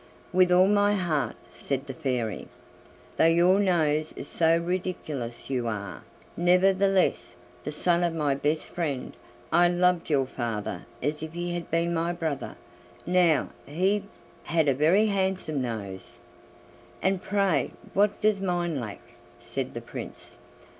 [0.33, 2.47] "With all my heart," said the Fairy.
[3.17, 6.01] "Though your nose is so ridiculous you are,
[6.35, 9.15] nevertheless, the son of my best friend.
[9.53, 12.55] I loved your father as if he had been my brother.
[13.05, 14.01] Now he
[14.45, 16.19] had a very handsome nose!"
[17.03, 19.01] "And pray what does mine lack?"
[19.39, 20.39] said the Prince.